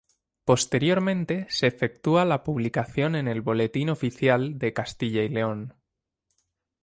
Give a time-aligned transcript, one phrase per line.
[0.45, 5.75] Posteriormente se efectúa la publicación en el Boletín Oficial de Castilla y León.